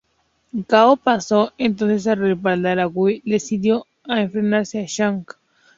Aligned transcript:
Cao 0.67 0.95
pasó 0.97 1.53
entonces 1.59 2.07
a 2.07 2.15
respaldar 2.15 2.79
a 2.79 2.87
Wu, 2.87 3.21
decidido 3.23 3.85
a 4.05 4.21
enfrentarse 4.23 4.79
a 4.81 4.87
Zhang. 4.87 5.25